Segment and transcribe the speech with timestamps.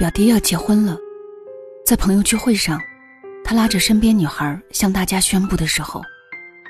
[0.00, 0.96] 表弟要结婚了，
[1.84, 2.80] 在朋友聚会上，
[3.44, 6.00] 他拉着身边女孩向大家宣布的时候，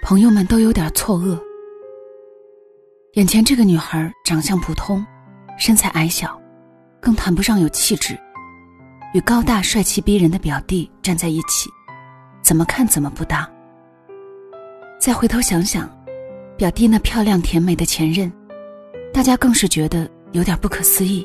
[0.03, 1.38] 朋友们都有点错愕。
[3.12, 5.07] 眼前这个女孩长相普通，
[5.57, 6.36] 身材矮小，
[7.00, 8.18] 更谈不上有气质，
[9.14, 11.71] 与高大帅气逼人的表弟站在一起，
[12.43, 13.49] 怎么看怎么不搭。
[14.99, 15.89] 再回头想想，
[16.57, 18.29] 表弟那漂亮甜美的前任，
[19.14, 21.25] 大家更是觉得有点不可思议。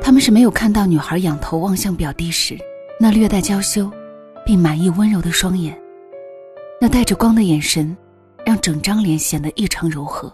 [0.00, 2.56] 他们是没有看到女孩仰头望向表弟时，
[2.98, 3.90] 那略带娇羞，
[4.44, 5.78] 并满意温柔的双眼，
[6.80, 7.94] 那带着光的眼神，
[8.44, 10.32] 让整张脸显得异常柔和。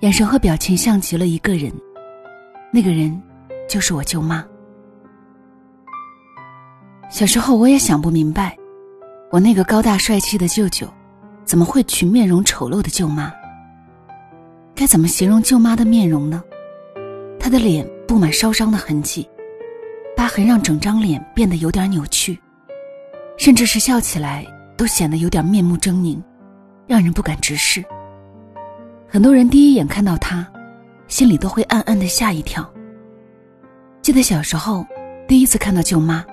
[0.00, 1.72] 眼神和表情像极了一个人，
[2.72, 3.22] 那个人，
[3.68, 4.44] 就是我舅妈。
[7.08, 8.56] 小时候我也想不明白，
[9.30, 10.88] 我那个高大帅气的舅舅，
[11.44, 13.32] 怎么会娶面容丑陋的舅妈？
[14.74, 16.42] 该怎么形容舅妈的面容呢？
[17.38, 17.88] 她的脸。
[18.10, 19.30] 布满烧伤的痕迹，
[20.16, 22.36] 疤痕让整张脸变得有点扭曲，
[23.36, 24.44] 甚至是笑起来
[24.76, 26.20] 都显得有点面目狰狞，
[26.88, 27.84] 让人不敢直视。
[29.08, 30.44] 很多人第一眼看到他，
[31.06, 32.68] 心里都会暗暗的吓一跳。
[34.02, 34.84] 记得小时候
[35.28, 36.24] 第一次看到舅妈，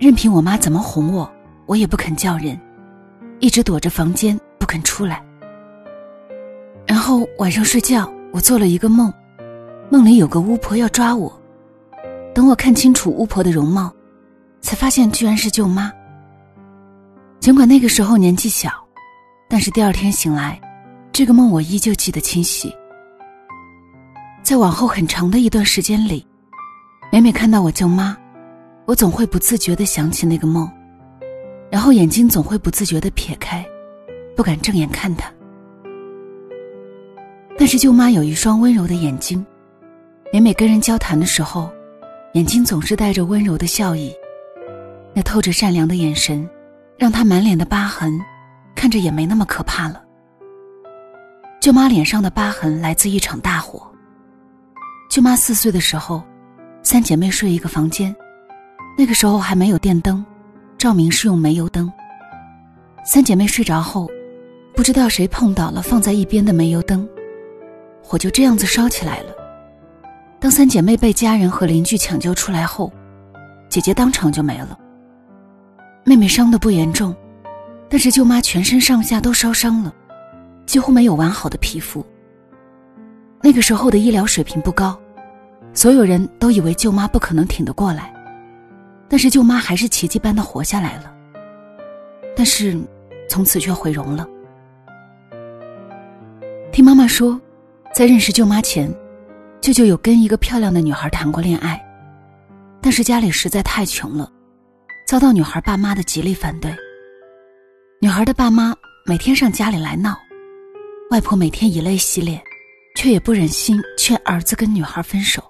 [0.00, 1.32] 任凭我妈怎么哄我，
[1.66, 2.60] 我也不肯叫人，
[3.38, 5.24] 一直躲着房间不肯出来。
[6.84, 9.14] 然后晚上睡觉，我做了一个梦。
[9.88, 11.32] 梦里有个巫婆要抓我，
[12.34, 13.92] 等我看清楚巫婆的容貌，
[14.60, 15.92] 才发现居然是舅妈。
[17.38, 18.70] 尽管那个时候年纪小，
[19.48, 20.60] 但是第二天醒来，
[21.12, 22.74] 这个梦我依旧记得清晰。
[24.42, 26.26] 在往后很长的一段时间里，
[27.12, 28.16] 每每看到我舅妈，
[28.86, 30.68] 我总会不自觉的想起那个梦，
[31.70, 33.64] 然后眼睛总会不自觉的撇开，
[34.34, 35.32] 不敢正眼看她。
[37.56, 39.46] 但是舅妈有一双温柔的眼睛。
[40.32, 41.70] 每每跟人交谈的时候，
[42.34, 44.12] 眼睛总是带着温柔的笑意，
[45.14, 46.48] 那透着善良的眼神，
[46.98, 48.20] 让他满脸的疤痕
[48.74, 50.02] 看着也没那么可怕了。
[51.60, 53.80] 舅妈脸上的疤痕来自一场大火。
[55.08, 56.22] 舅妈四岁的时候，
[56.82, 58.14] 三姐妹睡一个房间，
[58.98, 60.24] 那个时候还没有电灯，
[60.76, 61.90] 照明是用煤油灯。
[63.04, 64.10] 三姐妹睡着后，
[64.74, 67.08] 不知道谁碰倒了放在一边的煤油灯，
[68.02, 69.45] 火就这样子烧起来了。
[70.46, 72.92] 当三姐妹被家人和邻居抢救出来后，
[73.68, 74.78] 姐姐当场就没了。
[76.04, 77.12] 妹妹伤的不严重，
[77.90, 79.92] 但是舅妈全身上下都烧伤了，
[80.64, 82.06] 几乎没有完好的皮肤。
[83.42, 84.96] 那个时候的医疗水平不高，
[85.72, 88.14] 所有人都以为舅妈不可能挺得过来，
[89.08, 91.12] 但是舅妈还是奇迹般的活下来了。
[92.36, 92.80] 但是，
[93.28, 94.24] 从此却毁容了。
[96.70, 97.36] 听妈妈说，
[97.92, 98.88] 在认识舅妈前。
[99.60, 101.84] 舅舅有跟一个漂亮的女孩谈过恋爱，
[102.80, 104.30] 但是家里实在太穷了，
[105.08, 106.74] 遭到女孩爸妈的极力反对。
[108.00, 108.74] 女孩的爸妈
[109.04, 110.16] 每天上家里来闹，
[111.10, 112.40] 外婆每天以泪洗脸，
[112.94, 115.42] 却也不忍心劝儿子跟女孩分手。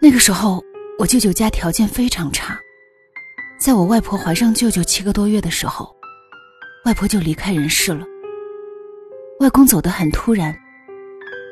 [0.00, 0.64] 那个时候，
[0.98, 2.58] 我舅舅家条件非常差，
[3.58, 5.94] 在我外婆怀上舅舅七个多月的时候，
[6.86, 8.06] 外婆就离开人世了。
[9.40, 10.56] 外公走得很突然。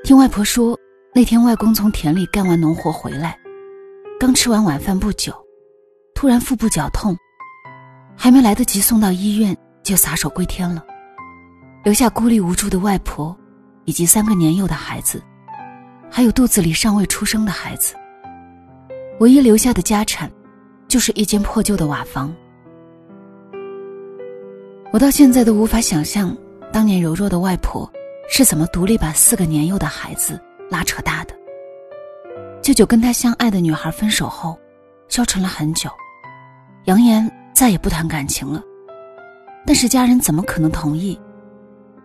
[0.03, 0.79] 听外婆说，
[1.15, 3.39] 那天外公从田里干完农活回来，
[4.19, 5.33] 刚吃完晚饭不久，
[6.15, 7.17] 突然腹部绞痛，
[8.17, 10.85] 还没来得及送到医院，就撒手归天了，
[11.85, 13.37] 留下孤立无助的外婆，
[13.85, 15.23] 以及三个年幼的孩子，
[16.11, 17.95] 还有肚子里尚未出生的孩子。
[19.21, 20.31] 唯一留下的家产，
[20.89, 22.35] 就是一间破旧的瓦房。
[24.93, 26.35] 我到现在都无法想象，
[26.73, 27.89] 当年柔弱的外婆。
[28.33, 31.35] 是怎么独立把四个年幼的孩子拉扯大的？
[32.63, 34.57] 舅舅跟他相爱的女孩分手后，
[35.09, 35.91] 消沉了很久，
[36.85, 38.63] 扬言再也不谈感情了。
[39.67, 41.21] 但是家人怎么可能同意？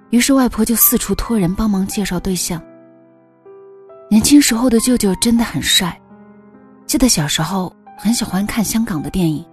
[0.09, 2.59] 于是外婆就四处托人帮忙介绍对象。
[4.09, 5.96] 年轻时候的舅舅真的很帅，
[6.88, 9.46] 记得小时候很喜欢看香港的电影，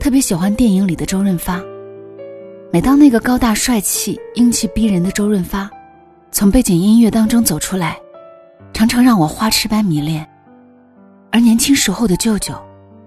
[0.00, 1.62] 特别喜欢电影里的周润发。
[2.72, 5.70] 每当那个高大帅气、英气逼人的周润发。
[6.34, 7.96] 从背景音乐当中走出来，
[8.72, 10.28] 常常让我花痴般迷恋。
[11.30, 12.60] 而年轻时候的舅舅，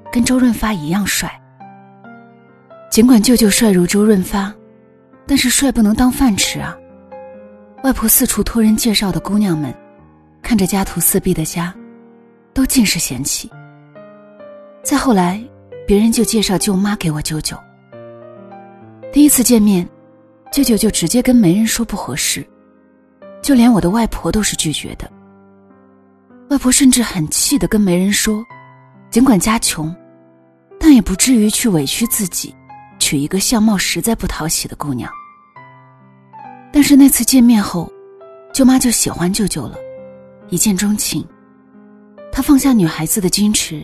[0.10, 1.30] 跟周润发一样帅。
[2.90, 4.56] 尽管舅舅帅如周润发，
[5.26, 6.74] 但是帅不能当饭吃啊。
[7.84, 9.76] 外婆四处托人介绍的姑娘们，
[10.42, 11.76] 看着家徒四壁的家，
[12.54, 13.52] 都尽是嫌弃。
[14.84, 15.38] 再后来，
[15.86, 17.58] 别人就介绍舅妈给我舅舅。
[19.12, 19.86] 第一次见面，
[20.50, 22.48] 舅舅就直接跟媒人说不合适。
[23.48, 25.10] 就连我的外婆都是拒绝的。
[26.50, 28.46] 外婆甚至很气的跟媒人说
[29.10, 29.96] ：“尽管家穷，
[30.78, 32.54] 但也不至于去委屈自己，
[33.00, 35.10] 娶一个相貌实在不讨喜的姑娘。”
[36.74, 37.90] 但是那次见面后，
[38.54, 39.78] 舅妈就喜欢舅舅了，
[40.50, 41.26] 一见钟情。
[42.34, 43.82] 她放下女孩子的矜持，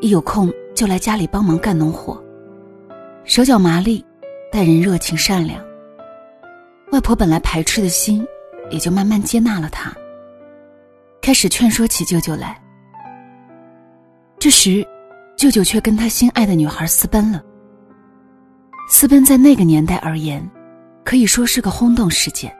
[0.00, 2.20] 一有空就来家里帮忙干农活，
[3.22, 4.04] 手脚麻利，
[4.50, 5.64] 待人热情善良。
[6.90, 8.26] 外婆本来排斥的心，
[8.70, 9.92] 也就慢慢接纳了他。
[11.20, 12.60] 开始劝说起舅舅来。
[14.38, 14.86] 这时，
[15.36, 17.42] 舅舅却跟他心爱的女孩私奔了。
[18.88, 20.42] 私奔在那个年代而言，
[21.04, 22.50] 可以说是个轰动事件，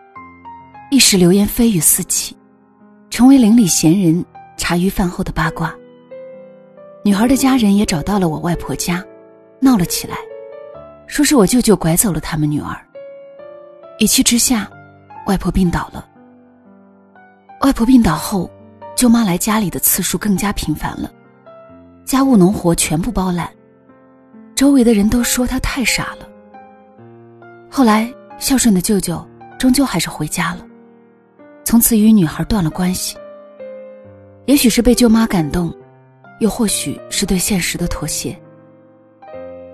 [0.90, 2.36] 一时流言蜚语四起，
[3.08, 4.24] 成为邻里闲人
[4.56, 5.74] 茶余饭后的八卦。
[7.02, 9.02] 女孩的家人也找到了我外婆家，
[9.58, 10.16] 闹了起来，
[11.06, 12.76] 说是我舅舅拐走了他们女儿。
[13.98, 14.70] 一气之下，
[15.30, 16.04] 外婆病倒了。
[17.60, 18.50] 外婆病倒后，
[18.96, 21.08] 舅妈来家里的次数更加频繁了，
[22.04, 23.48] 家务农活全部包揽。
[24.56, 26.28] 周围的人都说她太傻了。
[27.70, 29.24] 后来孝顺的舅舅
[29.56, 30.66] 终究还是回家了，
[31.62, 33.16] 从此与女孩断了关系。
[34.46, 35.72] 也许是被舅妈感动，
[36.40, 38.36] 又或许是对现实的妥协，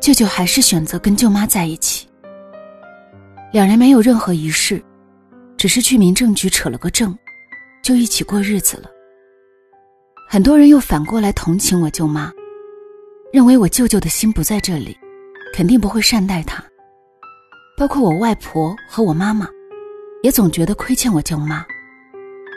[0.03, 2.07] 舅舅还是选择跟舅妈在一起。
[3.53, 4.85] 两人没有任何仪式，
[5.57, 7.17] 只是去民政局扯了个证。
[7.83, 8.91] 就一起过日子了。
[10.29, 12.33] 很多人又反过来同情我舅妈，
[13.33, 14.99] 认为我舅舅的心不在这里，
[15.55, 16.65] 肯定不会善待她。
[17.79, 19.49] 包括我外婆和我妈妈，
[20.25, 21.65] 也总觉得亏欠我舅妈，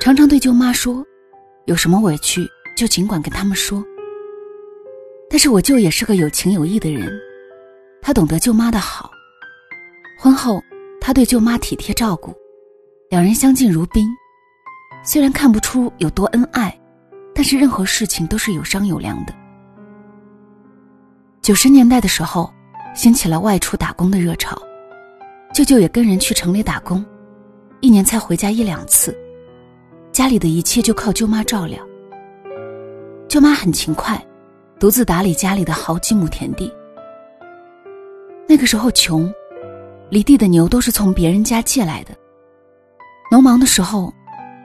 [0.02, 1.06] 常常对舅妈说
[1.68, 3.86] ：“有什么委屈就尽管跟他们说。”
[5.30, 7.08] 但是我舅也是个有情有义的人，
[8.02, 9.12] 他懂得舅妈的好。
[10.18, 10.60] 婚后，
[11.00, 12.34] 他对舅妈体贴照顾，
[13.10, 14.16] 两人相敬如宾。
[15.04, 16.80] 虽然看不出有多恩爱，
[17.34, 19.34] 但是任何事情都是有商有量的。
[21.42, 22.54] 九十年代的时候，
[22.94, 24.56] 兴起了外出打工的热潮，
[25.52, 27.04] 舅舅也跟人去城里打工，
[27.80, 29.18] 一年才回家一两次，
[30.12, 31.84] 家里的一切就靠舅妈照料。
[33.28, 34.24] 舅妈很勤快，
[34.80, 36.72] 独自打理家里的好几亩田地。
[38.48, 39.34] 那个时候穷，
[40.12, 42.16] 犁地的牛都是从别人家借来的。
[43.32, 44.14] 农忙的时候。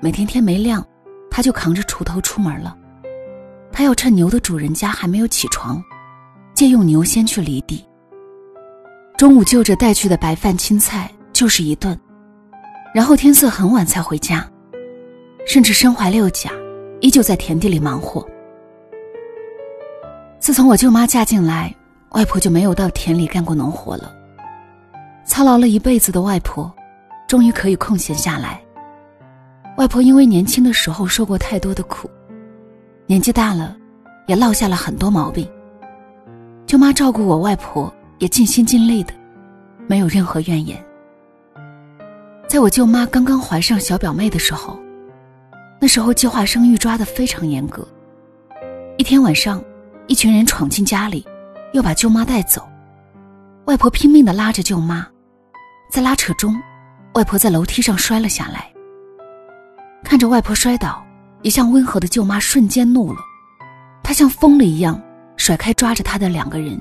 [0.00, 0.86] 每天天没亮，
[1.30, 2.76] 他就扛着锄头出门了。
[3.72, 5.82] 他要趁牛的主人家还没有起床，
[6.52, 7.82] 借用牛先去犁地。
[9.16, 11.98] 中午就着带去的白饭青菜就是一顿，
[12.94, 14.46] 然后天色很晚才回家，
[15.46, 16.50] 甚至身怀六甲，
[17.00, 18.22] 依旧在田地里忙活。
[20.38, 21.74] 自从我舅妈嫁进来，
[22.10, 24.14] 外婆就没有到田里干过农活了。
[25.24, 26.70] 操劳了一辈子的外婆，
[27.26, 28.60] 终于可以空闲下来。
[29.76, 32.08] 外婆因为年轻的时候受过太多的苦，
[33.06, 33.76] 年纪大了，
[34.26, 35.48] 也落下了很多毛病。
[36.66, 39.12] 舅妈照顾我外婆也尽心尽力的，
[39.86, 40.82] 没有任何怨言。
[42.46, 44.78] 在我舅妈刚刚怀上小表妹的时候，
[45.80, 47.86] 那时候计划生育抓得非常严格。
[48.96, 49.62] 一天晚上，
[50.06, 51.26] 一群人闯进家里，
[51.72, 52.66] 要把舅妈带走。
[53.64, 55.06] 外婆拼命的拉着舅妈，
[55.90, 56.54] 在拉扯中，
[57.14, 58.70] 外婆在楼梯上摔了下来。
[60.02, 61.04] 看着外婆摔倒，
[61.42, 63.20] 一向温和的舅妈瞬间怒了，
[64.02, 65.00] 她像疯了一样
[65.36, 66.80] 甩开抓着她的两个人，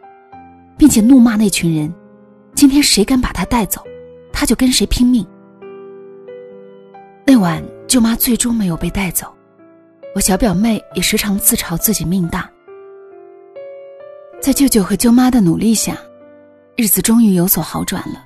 [0.77, 1.93] 并且怒骂那群人
[2.55, 3.83] ：“今天谁敢把她带走，
[4.31, 5.25] 她就跟谁拼命。”
[7.25, 9.33] 那晚，舅妈最终没有被带走，
[10.15, 12.49] 我小表妹也时常自嘲自己命大。
[14.41, 15.95] 在舅舅和舅妈的努力下，
[16.75, 18.25] 日子终于有所好转了，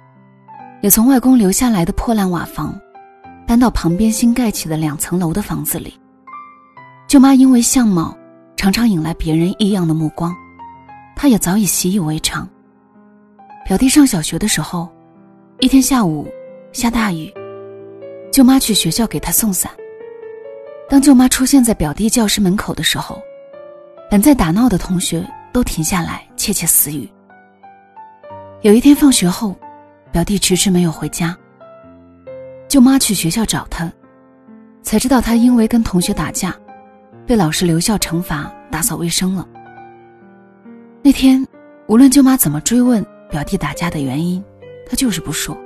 [0.81, 2.79] 也从外公留下来的破烂瓦房。
[3.47, 5.97] 搬到旁边新盖起的两层楼的房子里。
[7.07, 8.13] 舅妈因为相貌
[8.57, 10.35] 常常引来别人异样的目光，
[11.15, 12.45] 她也早已习以为常。
[13.65, 14.89] 表弟上小学的时候，
[15.61, 16.27] 一天下午
[16.73, 17.33] 下大雨，
[18.33, 19.71] 舅妈去学校给他送伞。
[20.89, 23.17] 当舅妈出现在表弟教室门口的时候，
[24.11, 27.09] 本在打闹的同学都停下来窃窃私语。
[28.61, 29.55] 有一天放学后，
[30.11, 31.37] 表弟迟迟没有回家。
[32.67, 33.91] 舅妈去学校找他，
[34.81, 36.53] 才知道他因为跟同学打架，
[37.25, 39.47] 被老师留校惩罚打扫卫生了。
[41.01, 41.45] 那天，
[41.87, 44.43] 无论舅妈怎么追问表弟打架的原因，
[44.85, 45.57] 他就是不说。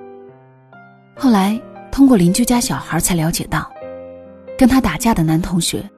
[1.15, 1.59] 后来
[1.91, 3.71] 通过邻居家小孩才了解到，
[4.57, 5.89] 跟他打架的男同学，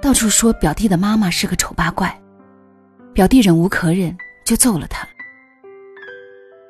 [0.00, 2.16] 到处说表弟的妈妈是个丑八怪，
[3.12, 5.06] 表弟忍无可忍就揍了他。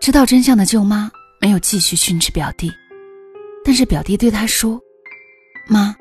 [0.00, 1.10] 知道真相的舅妈
[1.40, 2.70] 没有继续训斥表弟。
[3.64, 4.80] 但是表弟对他说
[5.68, 5.94] ：“妈，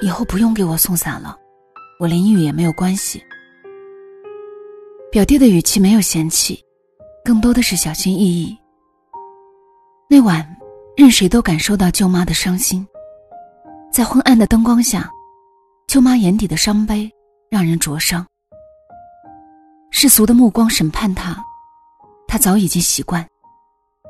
[0.00, 1.36] 以后不用给我送伞了，
[2.00, 3.22] 我淋雨也没有关系。
[5.12, 6.58] 表弟的语气没有嫌弃，
[7.24, 8.58] 更多的是小心翼翼。
[10.08, 10.44] 那晚，
[10.96, 12.84] 任谁都感受到舅妈的伤心。
[13.92, 15.08] 在昏暗的灯光下，
[15.86, 17.08] 舅妈眼底的伤悲
[17.50, 18.26] 让人灼伤。
[19.90, 21.36] 世俗的目光审判她，
[22.26, 23.24] 她早已经习惯，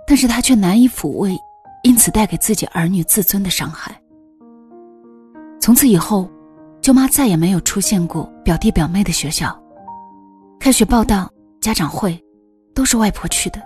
[0.07, 1.37] 但是他却难以抚慰，
[1.83, 3.99] 因此带给自己儿女自尊的伤害。
[5.61, 6.29] 从此以后，
[6.81, 9.57] 舅妈再也没有出现过表弟表妹的学校。
[10.59, 11.31] 开学报道、
[11.61, 12.21] 家长会，
[12.75, 13.63] 都是外婆去的。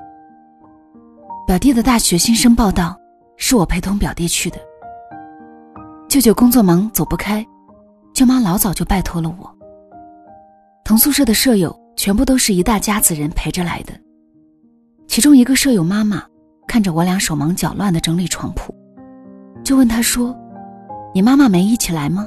[1.46, 2.98] 表弟的大学新生报道，
[3.36, 4.58] 是我陪同表弟去的。
[6.08, 7.44] 舅舅工作忙走不开，
[8.14, 9.50] 舅妈老早就拜托了我。
[10.84, 13.92] 同宿舍的舍友全部都是一大家子人陪着来的。
[15.06, 16.22] 其中一个舍友妈妈
[16.66, 18.74] 看着我俩手忙脚乱的整理床铺，
[19.64, 20.36] 就问他说
[21.14, 22.26] ：“你妈妈没一起来吗？”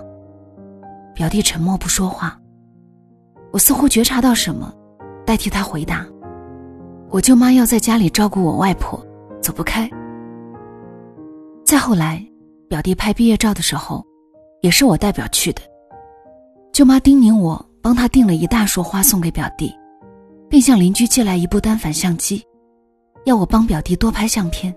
[1.14, 2.40] 表弟沉默不说话。
[3.52, 4.74] 我似乎觉察到什么，
[5.26, 6.06] 代替他回答
[7.10, 9.00] ：“我舅妈要在家里照顾我外婆，
[9.42, 9.90] 走不开。”
[11.66, 12.26] 再后来，
[12.68, 14.06] 表弟拍毕业照的时候，
[14.62, 15.62] 也是我代表去的。
[16.72, 19.74] 舅妈叮咛我帮他订了一大束花送给表弟，
[20.50, 22.44] 并向邻居借来一部单反相机，
[23.26, 24.76] 要我帮表弟多拍相片。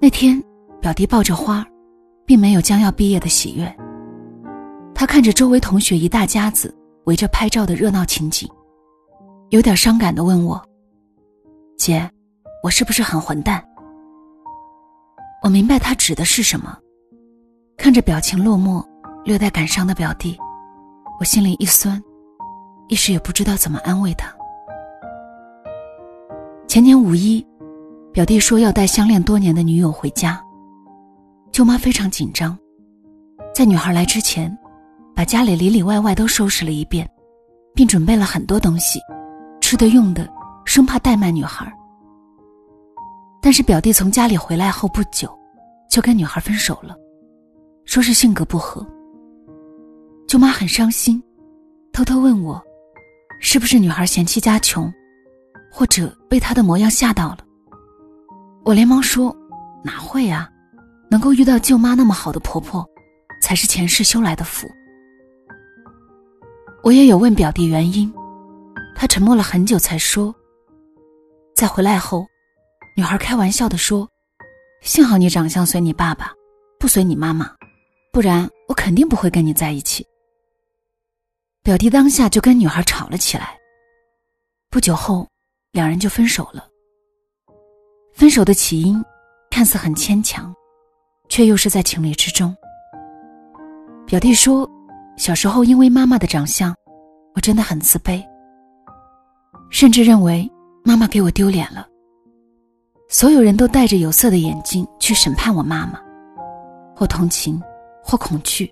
[0.00, 0.42] 那天，
[0.80, 1.66] 表弟抱着花，
[2.24, 3.76] 并没有将要毕业的喜悦。
[4.94, 6.74] 他看着周围同学一大家子。
[7.04, 8.46] 围着拍照的热闹情景，
[9.48, 10.62] 有点伤感的问我
[11.78, 12.06] ：“姐，
[12.62, 13.66] 我是不是很混蛋？”
[15.42, 16.76] 我明白他指的是什么。
[17.78, 18.84] 看着表情落寞、
[19.24, 20.38] 略带感伤的表弟，
[21.18, 21.98] 我心里一酸，
[22.88, 24.30] 一时也不知道怎么安慰他。
[26.68, 27.44] 前年五一，
[28.12, 30.38] 表弟说要带相恋多年的女友回家，
[31.50, 32.56] 舅妈非常紧张，
[33.54, 34.56] 在女孩来之前。
[35.16, 37.08] 把家里里里外外都收拾了一遍，
[37.74, 39.00] 并准备了很多东西，
[39.60, 40.28] 吃的用的，
[40.64, 41.68] 生怕怠慢女孩。
[43.42, 45.28] 但是表弟从家里回来后不久，
[45.90, 46.94] 就跟女孩分手了，
[47.84, 48.86] 说是性格不合。
[50.28, 51.20] 舅妈很伤心，
[51.92, 52.62] 偷偷问我，
[53.40, 54.88] 是不是女孩嫌弃家穷，
[55.70, 57.38] 或者被她的模样吓到了？
[58.64, 59.34] 我连忙说，
[59.82, 60.50] 哪会啊，
[61.10, 62.86] 能够遇到舅妈那么好的婆婆，
[63.40, 64.68] 才是前世修来的福。
[66.82, 68.12] 我也有问表弟原因，
[68.94, 70.34] 他沉默了很久才说
[71.54, 72.26] ：“在回来后，
[72.96, 74.08] 女孩开玩笑的说，
[74.82, 76.32] 幸好你长相随你爸爸，
[76.78, 77.50] 不随你妈妈，
[78.12, 80.06] 不然我肯定不会跟你在一起。”
[81.64, 83.56] 表弟当下就跟女孩吵了起来。
[84.70, 85.28] 不久后，
[85.72, 86.66] 两人就分手了。
[88.12, 89.02] 分手的起因
[89.50, 90.54] 看似很牵强，
[91.28, 92.54] 却又是在情理之中。
[94.06, 94.68] 表弟说。
[95.16, 96.72] 小时候，因为妈妈的长相，
[97.34, 98.24] 我真的很自卑，
[99.68, 100.48] 甚至认为
[100.84, 101.84] 妈妈给我丢脸了。
[103.08, 106.00] 所有人都戴着有色的眼镜去审判我妈妈，
[106.94, 107.60] 或同情，
[108.00, 108.70] 或恐惧。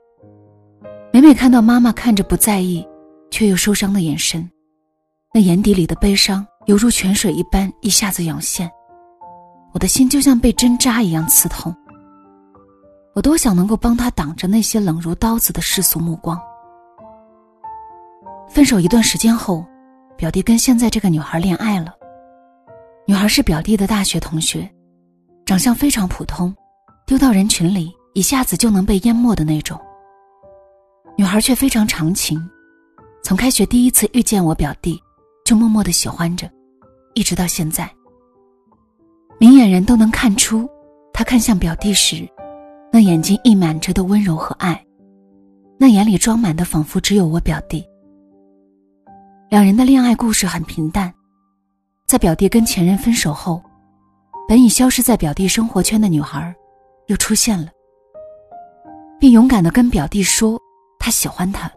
[1.13, 2.87] 每每看到妈妈看着不在意，
[3.29, 4.49] 却又受伤的眼神，
[5.35, 8.69] 那眼底里的悲伤犹如泉水一般一下子涌现，
[9.73, 11.75] 我的心就像被针扎一样刺痛。
[13.15, 16.39] 我多想能够帮他挡着那些冷如刀子的世俗目光。
[18.49, 19.65] 分手一段时间后，
[20.17, 21.95] 表弟跟现在这个女孩恋爱了。
[23.07, 24.69] 女孩是表弟的大学同学，
[25.45, 26.53] 长相非常普通，
[27.07, 29.81] 丢到人群里一下子就能被淹没的那种。
[31.17, 32.45] 女孩却非常长情，
[33.23, 35.01] 从开学第一次遇见我表弟，
[35.47, 36.51] 就默默的喜欢着，
[37.15, 37.89] 一直到现在。
[39.39, 40.69] 明眼人都能看出，
[41.13, 42.29] 他看向表弟时。
[42.93, 44.85] 那眼睛溢满着的温柔和爱，
[45.79, 47.85] 那眼里装满的仿佛只有我表弟。
[49.49, 51.13] 两人的恋爱故事很平淡，
[52.07, 53.63] 在表弟跟前任分手后，
[54.49, 56.53] 本已消失在表弟生活圈的女孩，
[57.07, 57.69] 又出现了，
[59.21, 60.59] 并勇敢的跟表弟说
[60.99, 61.71] 她喜欢他。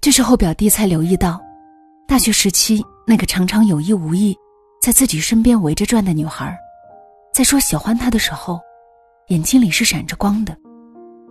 [0.00, 1.38] 这时候表弟才留意到，
[2.10, 4.36] 大学时期那个常常有意无意
[4.82, 6.58] 在自己身边围着转的女孩，
[7.32, 8.58] 在说喜欢他的时候。
[9.28, 10.56] 眼睛里是闪着光的，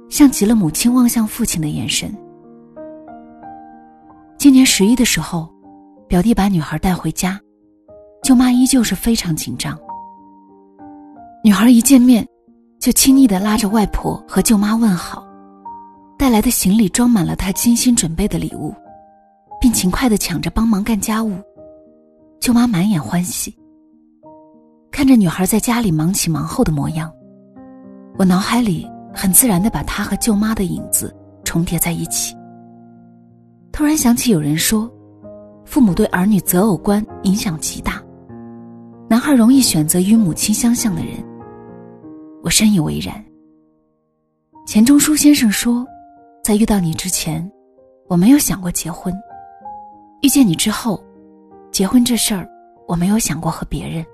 [0.09, 2.15] 像极了母亲望向父亲的眼神。
[4.37, 5.53] 今年十一的时候，
[6.07, 7.37] 表弟把女孩带回家，
[8.23, 9.77] 舅妈依旧是非常紧张。
[11.43, 12.25] 女孩一见面，
[12.79, 15.27] 就轻易的拉着外婆和舅妈问好，
[16.17, 18.73] 带来的行李装满了她精心准备的礼物，
[19.59, 21.33] 并勤快的抢着帮忙干家务。
[22.39, 23.53] 舅妈满眼欢喜，
[24.89, 27.11] 看着女孩在家里忙前忙后的模样。
[28.17, 32.35] 我脑海里很自然的把她和舅妈的影子重叠在一起。
[33.71, 34.89] 突然想起有人说，
[35.65, 38.01] 父母对儿女择偶观影响极大，
[39.09, 41.13] 男孩容易选择与母亲相像的人。
[42.41, 43.23] 我深以为然。
[44.65, 45.85] 钱钟书先生说，
[46.43, 47.49] 在遇到你之前，
[48.07, 49.13] 我没有想过结婚；
[50.21, 51.03] 遇见你之后，
[51.71, 52.47] 结婚这事儿，
[52.87, 54.05] 我没有想过和别人。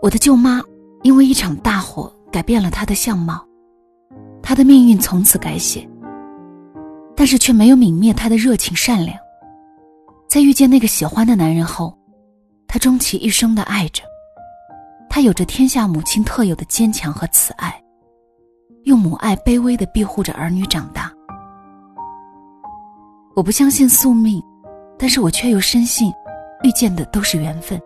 [0.00, 0.62] 我的舅妈
[1.02, 3.44] 因为一场大火改变了她的相貌，
[4.42, 5.88] 她的命运从此改写。
[7.16, 9.14] 但是却没有泯灭她的热情善良。
[10.26, 11.94] 在遇见那个喜欢的男人后，
[12.66, 14.02] 她终其一生的爱着。
[15.08, 17.78] 她有着天下母亲特有的坚强和慈爱，
[18.84, 21.12] 用母爱卑微的庇护着儿女长大。
[23.34, 24.42] 我不相信宿命，
[25.00, 26.12] 但是我却又深信，
[26.62, 27.80] 遇见的都是缘分。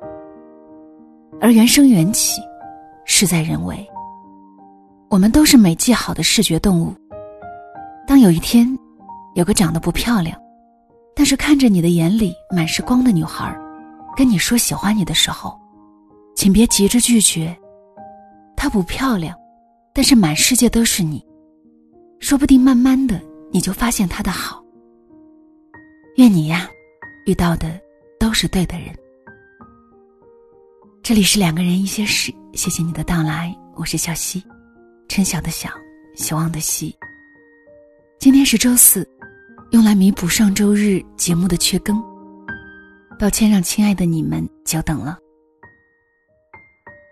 [1.41, 2.41] 而缘生缘起，
[3.05, 3.89] 事在人为。
[5.09, 6.93] 我们都是美记好的视觉动物。
[8.07, 8.77] 当有一天。
[9.35, 10.41] 有个长得不漂亮，
[11.13, 13.53] 但是看着你的眼里满是光的女孩，
[14.17, 15.59] 跟你说喜欢你的时候，
[16.37, 17.53] 请别急着拒绝。
[18.55, 19.37] 她不漂亮，
[19.93, 21.21] 但是满世界都是你，
[22.21, 24.63] 说不定慢慢的你就发现她的好。
[26.17, 26.69] 愿你呀，
[27.27, 27.81] 遇到的
[28.21, 28.95] 都是对的人。
[31.03, 34.45] 这里是两个人一些事，谢谢你的到来，我是小溪，
[35.09, 35.71] 春晓的晓，
[36.15, 36.95] 希望的希。
[38.19, 39.09] 今天是周四。
[39.71, 42.01] 用来弥补上周日节目的缺更，
[43.19, 45.19] 抱歉让亲爱的你们久等了。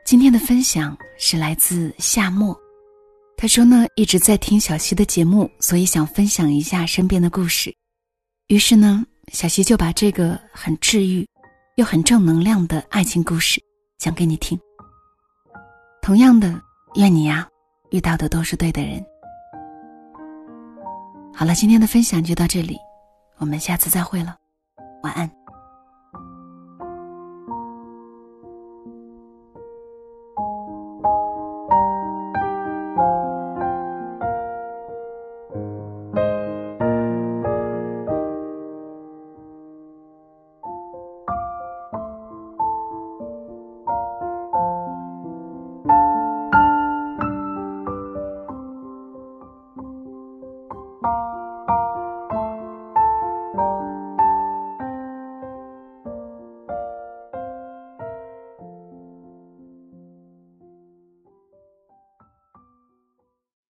[0.04, 2.56] 今天的分享是来自夏末，
[3.36, 7.74] 他说呢一直在听小溪的节目，所以想分享一下身边的故事。
[8.46, 11.26] 于是呢，小溪就把这个很治愈
[11.76, 13.62] 又很正能量的爱情故事
[13.98, 14.58] 讲给你听。
[16.02, 16.60] 同样的，
[16.96, 17.48] 愿你呀
[17.90, 19.02] 遇到的都是对的人。
[21.34, 22.76] 好了，今天的分享就到这里，
[23.38, 24.36] 我们下次再会了，
[25.02, 25.41] 晚安。